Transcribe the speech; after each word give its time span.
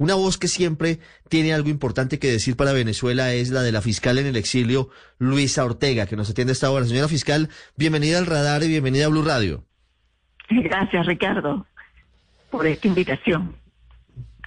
Una 0.00 0.14
voz 0.14 0.38
que 0.38 0.48
siempre 0.48 0.98
tiene 1.28 1.52
algo 1.52 1.68
importante 1.68 2.18
que 2.18 2.32
decir 2.32 2.56
para 2.56 2.72
Venezuela 2.72 3.34
es 3.34 3.50
la 3.50 3.60
de 3.60 3.70
la 3.70 3.82
fiscal 3.82 4.16
en 4.16 4.24
el 4.24 4.36
exilio, 4.36 4.88
Luisa 5.18 5.62
Ortega, 5.62 6.06
que 6.06 6.16
nos 6.16 6.30
atiende 6.30 6.52
a 6.52 6.54
esta 6.54 6.70
hora. 6.70 6.86
Señora 6.86 7.06
fiscal, 7.06 7.50
bienvenida 7.76 8.16
al 8.16 8.24
radar 8.24 8.62
y 8.62 8.68
bienvenida 8.68 9.04
a 9.04 9.08
Blue 9.08 9.22
Radio. 9.22 9.66
Gracias, 10.48 11.04
Ricardo, 11.04 11.66
por 12.50 12.66
esta 12.66 12.88
invitación. 12.88 13.54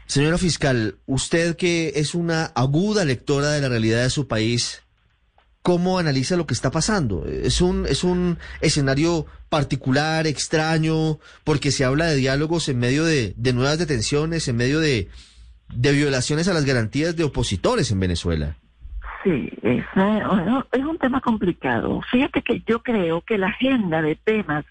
Señora 0.08 0.40
fiscal, 0.40 0.96
usted 1.06 1.56
que 1.56 1.94
es 1.98 2.16
una 2.16 2.46
aguda 2.46 3.06
lectora 3.06 3.52
de 3.52 3.62
la 3.62 3.70
realidad 3.70 4.02
de 4.02 4.10
su 4.10 4.28
país, 4.28 4.82
¿cómo 5.62 6.00
analiza 6.00 6.36
lo 6.36 6.48
que 6.48 6.56
está 6.56 6.72
pasando? 6.72 7.28
Es 7.28 7.62
un, 7.62 7.86
es 7.86 8.04
un 8.04 8.40
escenario 8.62 9.28
particular, 9.50 10.26
extraño, 10.26 11.20
porque 11.44 11.70
se 11.70 11.86
habla 11.86 12.08
de 12.08 12.16
diálogos 12.16 12.70
en 12.70 12.80
medio 12.80 13.06
de, 13.06 13.36
de 13.38 13.54
nuevas 13.54 13.78
detenciones, 13.78 14.48
en 14.48 14.56
medio 14.56 14.80
de, 14.80 15.10
de 15.76 15.92
violaciones 15.92 16.48
a 16.48 16.54
las 16.54 16.66
garantías 16.66 17.16
de 17.16 17.24
opositores 17.24 17.92
en 17.92 18.00
Venezuela. 18.00 18.56
Sí, 19.24 19.50
es, 19.62 19.86
eh, 19.96 20.24
es 20.74 20.84
un 20.84 20.98
tema 20.98 21.22
complicado. 21.22 22.02
Fíjate 22.12 22.42
que 22.42 22.62
yo 22.68 22.84
creo 22.84 23.22
que 23.22 23.38
la 23.38 23.48
agenda 23.48 24.02
de 24.02 24.16
temas 24.16 24.66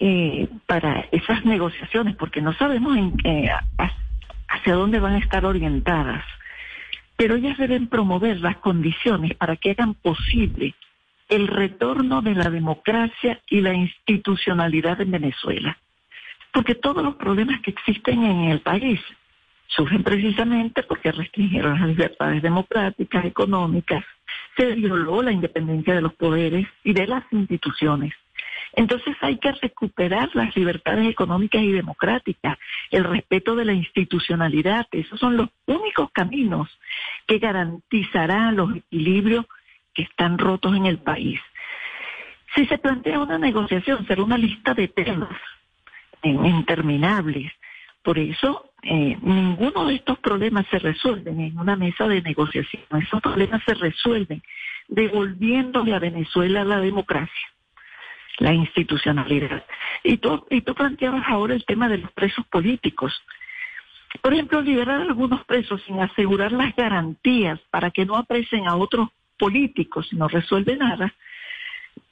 eh, 0.00 0.48
para 0.66 1.06
esas 1.12 1.44
negociaciones, 1.44 2.16
porque 2.16 2.40
no 2.40 2.52
sabemos 2.54 2.96
en, 2.96 3.14
hacia 4.48 4.74
dónde 4.74 4.98
van 4.98 5.14
a 5.14 5.18
estar 5.18 5.44
orientadas, 5.44 6.24
pero 7.16 7.36
ellas 7.36 7.58
deben 7.58 7.88
promover 7.88 8.40
las 8.40 8.56
condiciones 8.58 9.34
para 9.34 9.56
que 9.56 9.72
hagan 9.72 9.94
posible 9.94 10.74
el 11.28 11.46
retorno 11.46 12.22
de 12.22 12.34
la 12.34 12.48
democracia 12.50 13.40
y 13.48 13.60
la 13.60 13.74
institucionalidad 13.74 15.00
en 15.00 15.10
Venezuela. 15.10 15.78
Porque 16.52 16.74
todos 16.74 17.02
los 17.02 17.16
problemas 17.16 17.60
que 17.60 17.70
existen 17.70 18.24
en 18.24 18.44
el 18.50 18.60
país 18.60 19.00
surgen 19.68 20.02
precisamente 20.02 20.82
porque 20.82 21.12
restringieron 21.12 21.78
las 21.78 21.88
libertades 21.88 22.42
democráticas, 22.42 23.24
económicas, 23.24 24.04
se 24.56 24.74
violó 24.74 25.22
la 25.22 25.32
independencia 25.32 25.94
de 25.94 26.02
los 26.02 26.14
poderes 26.14 26.66
y 26.82 26.92
de 26.92 27.06
las 27.06 27.24
instituciones. 27.30 28.12
Entonces 28.74 29.16
hay 29.20 29.38
que 29.38 29.52
recuperar 29.52 30.30
las 30.34 30.54
libertades 30.56 31.08
económicas 31.08 31.62
y 31.62 31.72
democráticas, 31.72 32.58
el 32.90 33.04
respeto 33.04 33.56
de 33.56 33.64
la 33.64 33.72
institucionalidad. 33.72 34.86
Esos 34.92 35.18
son 35.18 35.36
los 35.36 35.48
únicos 35.66 36.10
caminos 36.12 36.68
que 37.26 37.38
garantizarán 37.38 38.56
los 38.56 38.76
equilibrios 38.76 39.46
que 39.94 40.02
están 40.02 40.38
rotos 40.38 40.76
en 40.76 40.86
el 40.86 40.98
país. 40.98 41.40
Si 42.54 42.66
se 42.66 42.78
plantea 42.78 43.20
una 43.20 43.38
negociación, 43.38 44.06
será 44.06 44.22
una 44.22 44.38
lista 44.38 44.74
de 44.74 44.88
temas 44.88 45.30
interminables. 46.22 47.52
Por 48.02 48.18
eso, 48.18 48.67
eh, 48.82 49.18
ninguno 49.20 49.86
de 49.86 49.96
estos 49.96 50.18
problemas 50.18 50.66
se 50.70 50.78
resuelven 50.78 51.40
en 51.40 51.58
una 51.58 51.76
mesa 51.76 52.06
de 52.06 52.22
negociación. 52.22 52.82
Esos 53.00 53.20
problemas 53.20 53.62
se 53.64 53.74
resuelven 53.74 54.42
devolviéndole 54.88 55.94
a 55.94 55.98
Venezuela 55.98 56.64
la 56.64 56.80
democracia 56.80 57.48
la 58.38 58.52
institucionalidad. 58.54 59.64
Y 60.02 60.18
tú, 60.18 60.46
y 60.50 60.60
tú 60.60 60.74
planteabas 60.74 61.24
ahora 61.26 61.54
el 61.54 61.64
tema 61.64 61.88
de 61.88 61.98
los 61.98 62.12
presos 62.12 62.46
políticos. 62.46 63.12
Por 64.22 64.32
ejemplo, 64.32 64.62
liberar 64.62 65.00
a 65.00 65.04
algunos 65.04 65.44
presos 65.44 65.82
sin 65.86 66.00
asegurar 66.00 66.52
las 66.52 66.74
garantías 66.74 67.60
para 67.70 67.90
que 67.90 68.06
no 68.06 68.16
apresen 68.16 68.66
a 68.66 68.76
otros 68.76 69.08
políticos 69.38 70.08
no 70.12 70.26
resuelve 70.26 70.76
nada, 70.76 71.14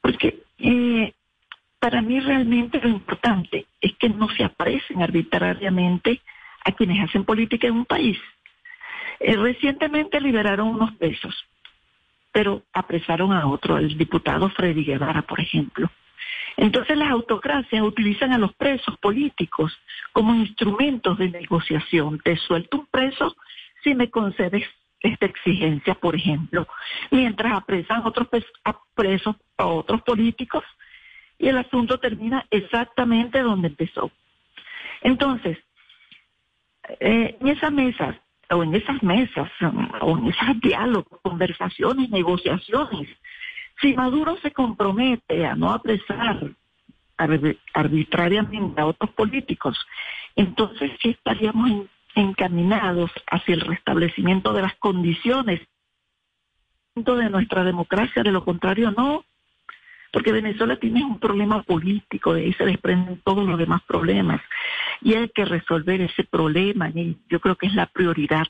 porque 0.01 0.43
eh, 0.59 1.13
para 1.81 2.01
mí 2.01 2.21
realmente 2.21 2.81
lo 2.81 2.89
importante 2.89 3.67
es 3.81 3.97
que 3.99 4.09
no 4.09 4.29
se 4.29 4.45
apresen 4.45 5.03
arbitrariamente 5.03 6.21
a 6.67 6.73
quienes 6.73 7.09
hacen 7.09 7.25
política 7.25 7.69
en 7.69 7.75
un 7.75 7.85
país. 7.87 8.19
Eh, 9.21 9.37
recientemente 9.37 10.21
liberaron 10.21 10.69
unos 10.69 10.93
presos, 10.97 11.47
pero 12.33 12.63
apresaron 12.73 13.33
a 13.33 13.47
otro, 13.47 13.79
el 13.79 13.97
diputado 13.97 14.51
Freddy 14.51 14.85
Guevara, 14.85 15.23
por 15.23 15.41
ejemplo. 15.41 15.89
Entonces 16.57 16.97
las 16.97 17.11
autocracias 17.11 17.83
utilizan 17.83 18.33
a 18.33 18.39
los 18.39 18.53
presos 18.55 18.99
políticos 18.99 19.79
como 20.13 20.35
instrumentos 20.35 21.19
de 21.19 21.31
negociación. 21.31 22.19
Te 22.19 22.37
suelto 22.37 22.79
un 22.79 22.87
preso 22.87 23.37
si 23.85 23.95
me 23.95 24.11
concedes 24.11 24.67
esta 25.01 25.27
exigencia, 25.27 25.95
por 25.95 26.17
ejemplo, 26.17 26.67
mientras 27.13 27.53
apresan 27.53 28.03
otros 28.05 28.27
presos 28.95 29.37
a 29.57 29.67
otros 29.67 30.03
políticos 30.03 30.65
y 31.39 31.47
el 31.49 31.59
asunto 31.59 32.01
termina 32.01 32.45
exactamente 32.51 33.41
donde 33.41 33.69
empezó. 33.69 34.11
Entonces, 35.03 35.59
eh, 37.01 37.37
en 37.41 37.49
esas 37.49 37.73
mesas, 37.73 38.17
o 38.51 38.63
en 38.63 38.75
esas 38.75 39.03
mesas, 39.03 39.51
o 40.01 40.19
en 40.19 40.27
esos 40.29 40.61
diálogos, 40.61 41.21
conversaciones, 41.23 42.11
negociaciones, 42.11 43.09
si 43.81 43.95
Maduro 43.95 44.37
se 44.39 44.53
compromete 44.53 45.45
a 45.45 45.55
no 45.55 45.73
apresar 45.73 46.51
arbitrariamente 47.73 48.81
a 48.81 48.87
otros 48.87 49.11
políticos, 49.11 49.79
entonces 50.35 50.93
sí 51.03 51.11
estaríamos 51.11 51.87
encaminados 52.15 53.11
hacia 53.31 53.55
el 53.55 53.63
restablecimiento 53.63 54.53
de 54.53 54.63
las 54.63 54.75
condiciones 54.77 55.61
de 56.95 57.31
nuestra 57.31 57.63
democracia, 57.63 58.23
de 58.23 58.33
lo 58.33 58.45
contrario 58.45 58.91
no, 58.91 59.25
porque 60.13 60.33
Venezuela 60.33 60.77
tiene 60.77 61.05
un 61.05 61.19
problema 61.19 61.63
político, 61.63 62.33
de 62.33 62.45
ahí 62.45 62.53
se 62.55 62.65
desprenden 62.65 63.21
todos 63.23 63.47
los 63.47 63.59
demás 63.59 63.83
problemas, 63.83 64.41
y 65.03 65.15
hay 65.15 65.29
que 65.29 65.45
resolver 65.45 66.01
ese 66.01 66.25
problema, 66.25 66.89
y 66.91 67.19
yo 67.29 67.41
creo 67.41 67.57
que 67.57 67.67
es 67.67 67.75
la 67.75 67.87
prioridad. 67.87 68.47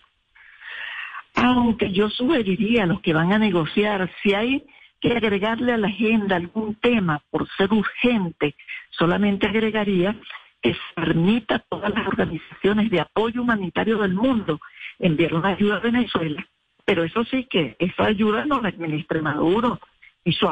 Aunque 1.35 1.93
yo 1.93 2.09
sugeriría 2.09 2.85
a 2.85 2.87
los 2.87 3.01
que 3.01 3.13
van 3.13 3.33
a 3.33 3.39
negociar, 3.39 4.11
si 4.23 4.35
hay 4.35 4.65
que 5.01 5.13
agregarle 5.13 5.73
a 5.73 5.79
la 5.79 5.89
agenda 5.89 6.37
algún 6.37 6.75
tema 6.77 7.23
por 7.31 7.49
ser 7.57 7.73
urgente, 7.73 8.55
solamente 8.91 9.47
agregaría 9.47 10.17
que 10.63 10.73
se 10.73 10.81
permita 10.95 11.57
a 11.57 11.59
todas 11.59 11.95
las 11.95 12.07
organizaciones 12.07 12.91
de 12.91 13.01
apoyo 13.01 13.43
humanitario 13.43 13.99
del 13.99 14.15
mundo 14.15 14.59
enviar 14.99 15.35
una 15.35 15.51
ayuda 15.51 15.77
a 15.77 15.81
Venezuela, 15.81 16.47
pero 16.85 17.05
eso 17.05 17.25
sí 17.25 17.47
que 17.51 17.77
esa 17.79 18.07
ayuda 18.07 18.47
no 18.47 18.61
la 18.61 18.69
administre 18.69 19.21
Maduro 19.21 19.79
ni, 20.25 20.33
su, 20.33 20.49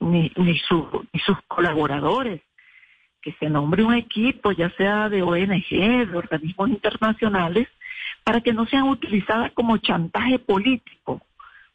ni, 0.00 0.32
ni, 0.36 0.58
sus 0.58 1.36
colaboradores, 1.46 2.42
que 3.22 3.32
se 3.38 3.48
nombre 3.48 3.84
un 3.84 3.94
equipo, 3.94 4.52
ya 4.52 4.70
sea 4.76 5.08
de 5.08 5.22
ONG, 5.22 5.70
de 5.70 6.16
organismos 6.16 6.68
internacionales, 6.68 7.68
para 8.24 8.40
que 8.40 8.52
no 8.52 8.66
sean 8.66 8.88
utilizadas 8.88 9.52
como 9.52 9.78
chantaje 9.78 10.38
político, 10.38 11.22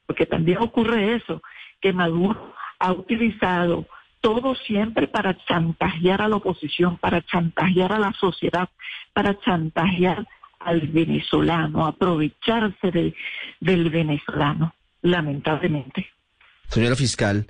porque 0.06 0.26
también 0.26 0.60
ocurre 0.60 1.16
eso, 1.16 1.42
que 1.82 1.94
Maduro 1.94 2.54
ha 2.80 2.92
utilizado 2.92 3.88
todo 4.22 4.56
siempre 4.56 5.08
para 5.08 5.38
chantajear 5.46 6.22
a 6.22 6.28
la 6.28 6.38
oposición, 6.38 6.98
para 6.98 7.22
chantajear 7.22 7.94
a 7.94 8.00
la 8.00 8.14
sociedad, 8.14 8.70
para 9.14 9.40
chantajear 9.40 10.28
al 10.60 10.82
venezolano, 10.88 11.86
aprovecharse 11.86 13.14
del 13.60 13.90
venezolano, 13.90 14.74
lamentablemente. 15.02 16.08
Señora 16.68 16.96
fiscal, 16.96 17.48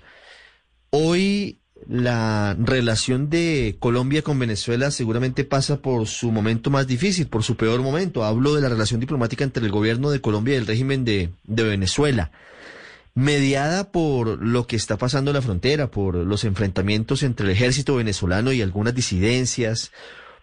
hoy 0.92 1.60
la 1.88 2.56
relación 2.60 3.30
de 3.30 3.76
Colombia 3.80 4.22
con 4.22 4.40
Venezuela 4.40 4.92
seguramente 4.92 5.44
pasa 5.44 5.82
por 5.82 6.08
su 6.08 6.32
momento 6.32 6.70
más 6.70 6.88
difícil, 6.88 7.28
por 7.28 7.44
su 7.44 7.56
peor 7.56 7.82
momento. 7.82 8.24
Hablo 8.24 8.56
de 8.56 8.62
la 8.62 8.70
relación 8.70 9.00
diplomática 9.00 9.44
entre 9.44 9.66
el 9.66 9.72
gobierno 9.72 10.10
de 10.10 10.22
Colombia 10.22 10.56
y 10.56 10.58
el 10.58 10.68
régimen 10.68 11.06
de, 11.06 11.30
de 11.44 11.64
Venezuela 11.64 12.32
mediada 13.18 13.92
por 13.92 14.44
lo 14.44 14.68
que 14.68 14.76
está 14.76 14.96
pasando 15.00 15.32
en 15.32 15.36
la 15.36 15.42
frontera, 15.42 15.90
por 15.90 16.14
los 16.14 16.44
enfrentamientos 16.44 17.24
entre 17.24 17.48
el 17.48 17.52
ejército 17.52 17.96
venezolano 17.96 18.52
y 18.52 18.62
algunas 18.62 18.94
disidencias, 18.94 19.92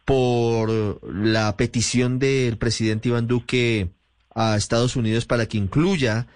por 0.05 1.01
la 1.09 1.57
petición 1.57 2.19
del 2.19 2.59
presidente 2.59 3.11
Iván 3.11 3.29
Duque 3.29 3.91
a 4.35 4.57
Estados 4.57 4.97
Unidos 4.97 5.25
para 5.25 5.47
que 5.47 5.57
incluya 5.57 6.27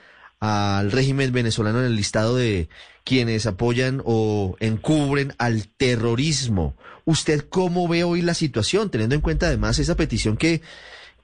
al 0.40 0.92
régimen 0.92 1.32
venezolano 1.32 1.80
en 1.80 1.86
el 1.86 1.96
listado 1.96 2.36
de 2.36 2.68
quienes 3.04 3.46
apoyan 3.46 4.02
o 4.04 4.56
encubren 4.60 5.32
al 5.38 5.68
terrorismo. 5.68 6.76
¿Usted 7.04 7.48
cómo 7.48 7.88
ve 7.88 8.04
hoy 8.04 8.22
la 8.22 8.34
situación, 8.34 8.90
teniendo 8.90 9.14
en 9.14 9.22
cuenta 9.22 9.46
además 9.46 9.78
esa 9.78 9.96
petición 9.96 10.36
que 10.36 10.60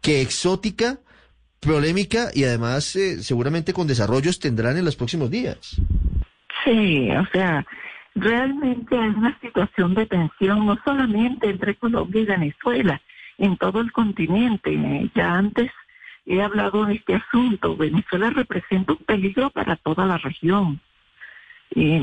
que 0.04 0.20
exótica, 0.20 0.98
polémica 1.60 2.28
y 2.34 2.44
además 2.44 2.94
eh, 2.94 3.22
seguramente 3.22 3.72
con 3.72 3.86
desarrollos 3.86 4.38
tendrán 4.38 4.76
en 4.76 4.84
los 4.84 4.96
próximos 4.96 5.30
días. 5.30 5.80
Sí, 6.62 7.10
o 7.10 7.26
sea, 7.32 7.66
realmente 8.14 8.98
hay 8.98 9.08
una 9.08 9.38
situación 9.40 9.94
de 9.94 10.04
tensión 10.04 10.66
no 10.66 10.78
solamente 10.84 11.48
entre 11.48 11.74
Colombia 11.76 12.20
y 12.20 12.26
Venezuela, 12.26 13.00
en 13.38 13.56
todo 13.56 13.80
el 13.80 13.90
continente. 13.92 15.10
Ya 15.14 15.38
antes 15.38 15.70
he 16.26 16.42
hablado 16.42 16.86
de 16.86 16.94
este 16.94 17.14
asunto. 17.14 17.76
Venezuela 17.76 18.30
representa 18.30 18.92
un 18.92 18.98
peligro 18.98 19.50
para 19.50 19.76
toda 19.76 20.06
la 20.06 20.18
región. 20.18 20.80
Y 21.74 22.00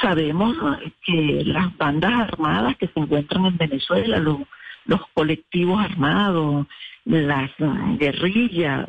sabemos 0.00 0.56
que 1.04 1.42
las 1.44 1.76
bandas 1.76 2.12
armadas 2.32 2.76
que 2.76 2.88
se 2.88 2.98
encuentran 2.98 3.46
en 3.46 3.56
Venezuela, 3.56 4.18
los, 4.18 4.38
los 4.86 5.00
colectivos 5.14 5.84
armados, 5.84 6.66
las 7.04 7.50
guerrillas, 7.98 8.88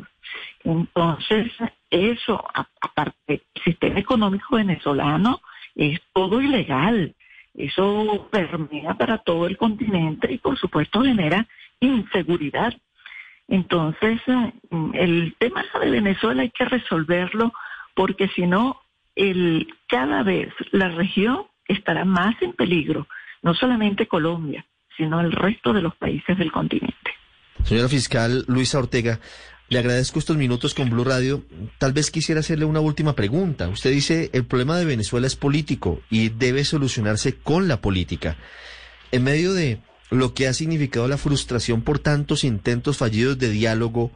entonces 0.64 1.52
eso, 1.90 2.44
aparte 2.80 3.16
del 3.28 3.42
sistema 3.64 4.00
económico 4.00 4.56
venezolano, 4.56 5.40
es 5.74 6.00
todo 6.12 6.40
ilegal. 6.40 7.14
Eso 7.54 8.28
permea 8.30 8.94
para 8.94 9.18
todo 9.18 9.46
el 9.46 9.56
continente 9.56 10.32
y 10.32 10.38
por 10.38 10.58
supuesto 10.58 11.02
genera 11.02 11.46
inseguridad. 11.80 12.74
Entonces, 13.48 14.20
el 14.94 15.34
tema 15.38 15.64
de 15.80 15.90
Venezuela 15.90 16.42
hay 16.42 16.50
que 16.50 16.64
resolverlo 16.64 17.52
porque 17.94 18.28
si 18.28 18.46
no, 18.46 18.80
el, 19.14 19.68
cada 19.88 20.22
vez 20.22 20.52
la 20.72 20.88
región 20.88 21.46
estará 21.68 22.04
más 22.04 22.34
en 22.42 22.52
peligro, 22.52 23.06
no 23.42 23.54
solamente 23.54 24.08
Colombia, 24.08 24.66
sino 24.96 25.20
el 25.20 25.32
resto 25.32 25.72
de 25.72 25.82
los 25.82 25.94
países 25.96 26.36
del 26.38 26.52
continente. 26.52 26.94
Señora 27.64 27.88
fiscal 27.88 28.44
Luisa 28.48 28.78
Ortega, 28.78 29.20
le 29.68 29.78
agradezco 29.78 30.18
estos 30.18 30.36
minutos 30.36 30.74
con 30.74 30.90
Blue 30.90 31.04
Radio. 31.04 31.42
Tal 31.78 31.92
vez 31.92 32.10
quisiera 32.10 32.40
hacerle 32.40 32.64
una 32.64 32.80
última 32.80 33.14
pregunta. 33.14 33.68
Usted 33.68 33.90
dice, 33.90 34.30
el 34.32 34.44
problema 34.44 34.76
de 34.76 34.84
Venezuela 34.84 35.26
es 35.26 35.34
político 35.34 36.00
y 36.08 36.28
debe 36.28 36.64
solucionarse 36.64 37.38
con 37.38 37.66
la 37.66 37.80
política. 37.80 38.36
En 39.10 39.24
medio 39.24 39.54
de 39.54 39.80
lo 40.10 40.34
que 40.34 40.46
ha 40.46 40.52
significado 40.52 41.08
la 41.08 41.18
frustración 41.18 41.82
por 41.82 41.98
tantos 41.98 42.44
intentos 42.44 42.96
fallidos 42.96 43.38
de 43.38 43.50
diálogo, 43.50 44.12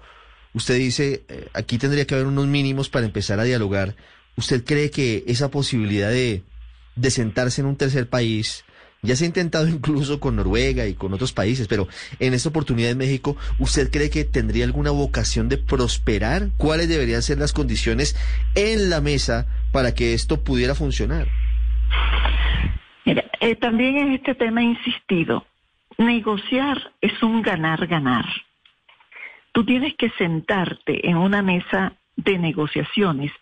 usted 0.54 0.76
dice, 0.76 1.24
eh, 1.28 1.48
aquí 1.52 1.78
tendría 1.78 2.06
que 2.06 2.14
haber 2.14 2.26
unos 2.26 2.46
mínimos 2.46 2.88
para 2.88 3.06
empezar 3.06 3.40
a 3.40 3.44
dialogar. 3.44 3.96
¿Usted 4.36 4.64
cree 4.64 4.90
que 4.90 5.24
esa 5.26 5.50
posibilidad 5.50 6.10
de, 6.10 6.42
sentarse 7.10 7.60
en 7.60 7.66
un 7.66 7.76
tercer 7.76 8.08
país, 8.08 8.64
ya 9.02 9.16
se 9.16 9.24
ha 9.24 9.26
intentado 9.26 9.66
incluso 9.68 10.20
con 10.20 10.36
Noruega 10.36 10.86
y 10.86 10.94
con 10.94 11.12
otros 11.12 11.32
países, 11.32 11.66
pero 11.66 11.88
en 12.20 12.34
esta 12.34 12.50
oportunidad 12.50 12.90
en 12.90 12.98
México, 12.98 13.36
¿usted 13.58 13.90
cree 13.90 14.10
que 14.10 14.24
tendría 14.24 14.64
alguna 14.64 14.90
vocación 14.90 15.48
de 15.48 15.58
prosperar? 15.58 16.50
¿Cuáles 16.56 16.88
deberían 16.88 17.22
ser 17.22 17.38
las 17.38 17.52
condiciones 17.52 18.16
en 18.54 18.90
la 18.90 19.00
mesa 19.00 19.46
para 19.72 19.94
que 19.94 20.14
esto 20.14 20.44
pudiera 20.44 20.74
funcionar? 20.74 21.26
Mira, 23.04 23.24
eh, 23.40 23.56
también 23.56 23.96
en 23.96 24.12
este 24.12 24.34
tema 24.34 24.60
he 24.60 24.64
insistido, 24.64 25.44
negociar 26.00 26.92
es 27.02 27.22
un 27.22 27.42
ganar-ganar. 27.42 28.24
Tú 29.52 29.64
tienes 29.64 29.94
que 29.96 30.08
sentarte 30.10 31.08
en 31.08 31.16
una 31.16 31.42
mesa 31.42 31.92
de 32.16 32.38
negociaciones 32.38 33.32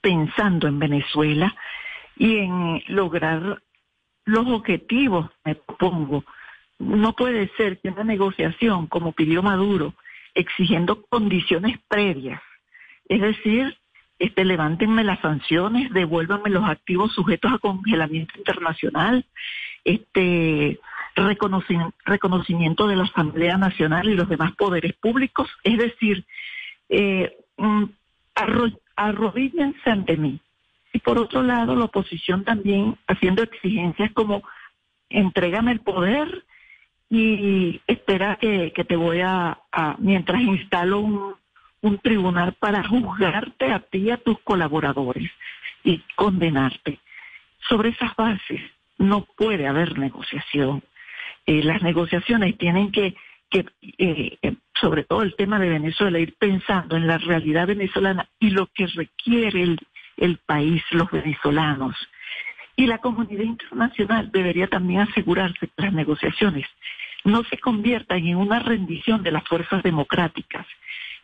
pensando 0.00 0.68
en 0.68 0.78
Venezuela 0.78 1.54
y 2.16 2.38
en 2.38 2.82
lograr 2.88 3.62
los 4.26 4.46
objetivos 4.48 5.30
me 5.44 5.54
propongo. 5.54 6.24
No 6.78 7.14
puede 7.14 7.50
ser 7.56 7.80
que 7.80 7.88
una 7.88 8.04
negociación, 8.04 8.88
como 8.88 9.12
pidió 9.12 9.42
Maduro, 9.42 9.94
exigiendo 10.34 11.02
condiciones 11.06 11.78
previas, 11.88 12.42
es 13.08 13.20
decir, 13.20 13.78
este, 14.18 14.44
levántenme 14.44 15.02
las 15.02 15.20
sanciones, 15.20 15.90
devuélvanme 15.92 16.50
los 16.50 16.64
activos 16.64 17.12
sujetos 17.12 17.52
a 17.52 17.58
congelamiento 17.58 18.38
internacional, 18.38 19.24
este, 19.84 20.78
reconocimiento 21.14 22.86
de 22.86 22.96
la 22.96 23.04
Asamblea 23.04 23.56
Nacional 23.56 24.08
y 24.08 24.14
los 24.14 24.28
demás 24.28 24.52
poderes 24.56 24.94
públicos, 24.94 25.48
es 25.62 25.78
decir, 25.78 26.24
eh, 26.88 27.36
mm, 27.56 27.84
arrodíllense 28.96 29.90
ante 29.90 30.16
mí, 30.16 30.40
y 30.92 30.98
por 30.98 31.18
otro 31.18 31.42
lado, 31.42 31.74
la 31.74 31.86
oposición 31.86 32.44
también 32.44 32.96
haciendo 33.06 33.42
exigencias 33.42 34.12
como 34.12 34.42
entrégame 35.08 35.72
el 35.72 35.80
poder 35.80 36.44
y 37.08 37.80
espera 37.86 38.36
que, 38.36 38.72
te 38.86 38.96
voy 38.96 39.20
a, 39.20 39.58
mientras 39.98 40.40
instalo 40.40 41.00
un, 41.00 41.34
un 41.82 41.98
tribunal 41.98 42.54
para 42.54 42.86
juzgarte 42.86 43.72
a 43.72 43.80
ti 43.80 43.98
y 43.98 44.10
a 44.10 44.16
tus 44.16 44.38
colaboradores 44.40 45.30
y 45.84 45.98
condenarte. 46.14 47.00
Sobre 47.68 47.90
esas 47.90 48.14
bases 48.16 48.60
no 48.98 49.24
puede 49.24 49.66
haber 49.66 49.98
negociación. 49.98 50.82
Eh, 51.46 51.62
las 51.62 51.82
negociaciones 51.82 52.56
tienen 52.58 52.92
que, 52.92 53.14
que 53.50 53.66
eh, 53.98 54.38
eh, 54.42 54.54
sobre 54.80 55.04
todo 55.04 55.22
el 55.22 55.34
tema 55.36 55.58
de 55.58 55.68
Venezuela, 55.68 56.18
ir 56.18 56.34
pensando 56.38 56.96
en 56.96 57.06
la 57.06 57.18
realidad 57.18 57.66
venezolana 57.66 58.28
y 58.40 58.50
lo 58.50 58.66
que 58.68 58.86
requiere 58.86 59.62
el, 59.62 59.78
el 60.16 60.38
país, 60.38 60.82
los 60.90 61.10
venezolanos. 61.10 61.96
Y 62.76 62.86
la 62.86 62.98
comunidad 62.98 63.44
internacional 63.44 64.30
debería 64.32 64.66
también 64.66 65.02
asegurarse 65.02 65.68
que 65.68 65.82
las 65.82 65.92
negociaciones 65.92 66.66
no 67.24 67.44
se 67.44 67.58
conviertan 67.58 68.26
en 68.26 68.36
una 68.36 68.60
rendición 68.60 69.22
de 69.22 69.32
las 69.32 69.44
fuerzas 69.44 69.82
democráticas, 69.82 70.66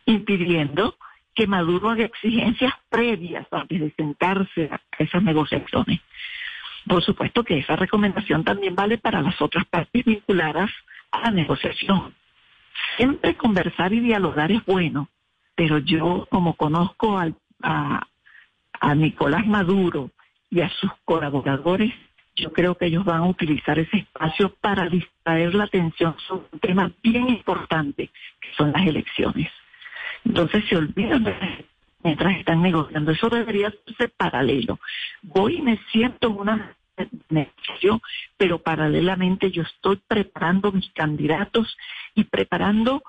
impidiendo 0.05 0.97
que 1.35 1.47
Maduro 1.47 1.89
haga 1.89 2.05
exigencias 2.05 2.73
previas 2.89 3.47
antes 3.51 3.79
de 3.79 3.93
sentarse 3.95 4.69
a 4.71 4.81
esas 4.97 5.23
negociaciones. 5.23 5.99
Por 6.87 7.03
supuesto 7.03 7.43
que 7.43 7.59
esa 7.59 7.75
recomendación 7.75 8.43
también 8.43 8.75
vale 8.75 8.97
para 8.97 9.21
las 9.21 9.41
otras 9.41 9.65
partes 9.65 10.05
vinculadas 10.05 10.71
a 11.11 11.21
la 11.21 11.31
negociación. 11.31 12.13
Siempre 12.97 13.35
conversar 13.35 13.93
y 13.93 13.99
dialogar 13.99 14.51
es 14.51 14.63
bueno, 14.65 15.09
pero 15.55 15.79
yo 15.79 16.27
como 16.29 16.55
conozco 16.55 17.17
al, 17.17 17.35
a, 17.61 18.07
a 18.79 18.95
Nicolás 18.95 19.45
Maduro 19.45 20.11
y 20.49 20.61
a 20.61 20.69
sus 20.69 20.91
colaboradores, 21.05 21.93
yo 22.35 22.51
creo 22.53 22.75
que 22.75 22.85
ellos 22.85 23.03
van 23.03 23.21
a 23.21 23.27
utilizar 23.27 23.77
ese 23.77 23.97
espacio 23.97 24.55
para 24.61 24.87
distraer 24.87 25.53
la 25.53 25.65
atención 25.65 26.15
sobre 26.27 26.45
un 26.53 26.59
tema 26.59 26.91
bien 27.03 27.29
importante, 27.29 28.09
que 28.39 28.49
son 28.55 28.71
las 28.71 28.87
elecciones. 28.87 29.51
Entonces 30.23 30.63
se 30.69 30.77
olvidan 30.77 31.23
de 31.23 31.65
mientras 32.03 32.37
están 32.37 32.61
negociando. 32.61 33.11
Eso 33.11 33.29
debería 33.29 33.73
ser 33.97 34.11
paralelo. 34.11 34.79
Voy 35.21 35.57
y 35.57 35.61
me 35.61 35.79
siento 35.91 36.27
en 36.27 36.37
una 36.37 36.75
negociación, 37.29 38.01
pero 38.37 38.59
paralelamente 38.59 39.51
yo 39.51 39.63
estoy 39.63 40.01
preparando 40.07 40.71
mis 40.71 40.91
candidatos 40.91 41.77
y 42.15 42.25
preparando 42.25 43.01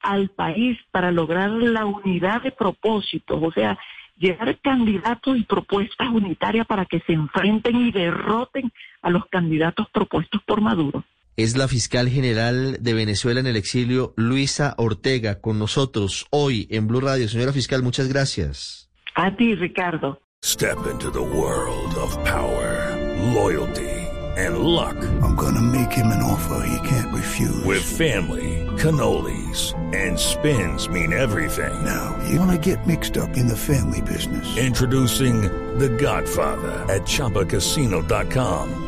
al 0.00 0.28
país 0.28 0.78
para 0.90 1.10
lograr 1.10 1.50
la 1.50 1.84
unidad 1.84 2.42
de 2.42 2.52
propósitos. 2.52 3.38
O 3.42 3.52
sea, 3.52 3.78
llegar 4.16 4.58
candidatos 4.58 5.36
y 5.36 5.44
propuestas 5.44 6.08
unitarias 6.08 6.66
para 6.66 6.84
que 6.84 7.00
se 7.00 7.12
enfrenten 7.12 7.76
y 7.76 7.92
derroten 7.92 8.72
a 9.02 9.10
los 9.10 9.26
candidatos 9.26 9.88
propuestos 9.90 10.42
por 10.44 10.60
Maduro. 10.60 11.04
Es 11.38 11.56
la 11.56 11.68
fiscal 11.68 12.08
general 12.08 12.78
de 12.80 12.94
Venezuela 12.94 13.38
en 13.38 13.46
el 13.46 13.54
exilio, 13.54 14.12
Luisa 14.16 14.74
Ortega, 14.76 15.40
con 15.40 15.56
nosotros 15.56 16.26
hoy 16.30 16.66
en 16.68 16.88
Blue 16.88 17.00
Radio. 17.00 17.28
Señora 17.28 17.52
fiscal, 17.52 17.80
muchas 17.80 18.08
gracias. 18.08 18.90
A 19.14 19.36
ti, 19.36 19.54
Ricardo. 19.54 20.20
Step 20.42 20.78
into 20.90 21.12
the 21.12 21.20
world 21.20 21.94
of 21.94 22.12
power, 22.24 22.92
loyalty 23.32 23.88
and 24.36 24.58
luck. 24.58 24.96
I'm 25.22 25.36
gonna 25.36 25.60
make 25.60 25.92
him 25.92 26.08
an 26.08 26.24
offer 26.24 26.66
he 26.66 26.88
can't 26.88 27.14
refuse. 27.14 27.64
With 27.64 27.84
family, 27.84 28.66
cannolis 28.76 29.74
and 29.94 30.18
spins 30.18 30.88
mean 30.88 31.12
everything. 31.12 31.84
Now, 31.84 32.16
you 32.28 32.40
wanna 32.40 32.58
get 32.58 32.84
mixed 32.84 33.16
up 33.16 33.36
in 33.36 33.46
the 33.46 33.56
family 33.56 34.00
business. 34.02 34.44
Introducing 34.58 35.42
The 35.78 35.88
Godfather 35.88 36.84
at 36.92 37.02
ChumbaCasino.com. 37.02 38.87